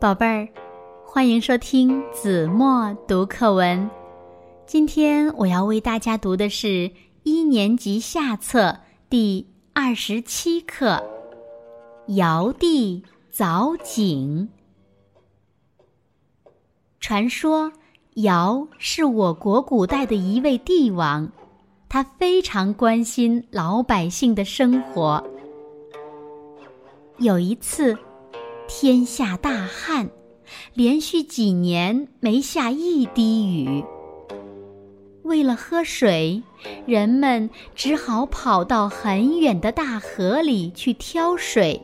[0.00, 0.48] 宝贝儿，
[1.04, 3.90] 欢迎收听子墨读课文。
[4.64, 6.88] 今天我要为大家读的是
[7.24, 8.78] 一年级下册
[9.10, 11.02] 第二十七课
[12.14, 13.02] 《尧帝
[13.34, 14.48] 凿井》。
[17.00, 17.72] 传说
[18.14, 21.28] 尧是我国古代的一位帝王，
[21.88, 25.20] 他非常关心老百姓的生活。
[27.18, 27.98] 有一次。
[28.70, 30.10] 天下大旱，
[30.74, 33.82] 连续几年没下一滴雨。
[35.22, 36.42] 为了喝水，
[36.86, 41.80] 人们只好跑到很远的大河里去挑水。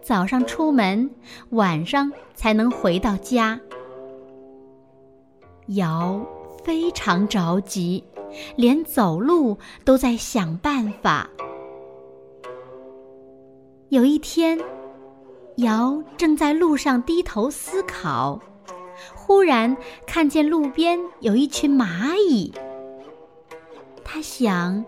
[0.00, 1.10] 早上出门，
[1.50, 3.60] 晚上才能回到家。
[5.66, 6.24] 尧
[6.64, 8.04] 非常着急，
[8.54, 11.28] 连走路都在想办法。
[13.88, 14.56] 有一天。
[15.56, 18.40] 尧正在路上低头思考，
[19.14, 22.52] 忽然看见路边有一群蚂蚁。
[24.04, 24.84] 他想：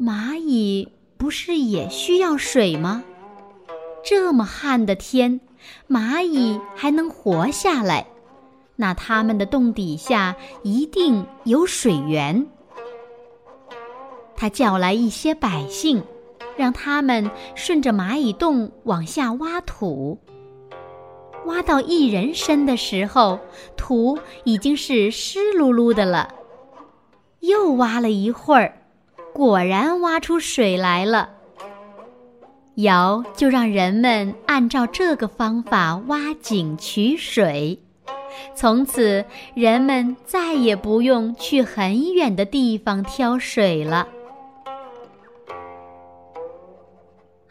[0.00, 3.04] 蚂蚁不是也需要水吗？
[4.02, 5.40] 这么旱的天，
[5.88, 8.06] 蚂蚁还能活下来，
[8.76, 12.46] 那它们的洞底下一定有水源。
[14.34, 16.02] 他叫来一些百姓。
[16.56, 20.18] 让他们顺着蚂蚁洞往下挖土，
[21.46, 23.40] 挖到一人深的时候，
[23.76, 26.34] 土已经是湿漉漉的了。
[27.40, 28.72] 又挖了一会儿，
[29.32, 31.30] 果然挖出水来了。
[32.76, 37.78] 尧就让人们按照这个方法挖井取水，
[38.54, 44.08] 从此人们再也不用去很远的地方挑水了。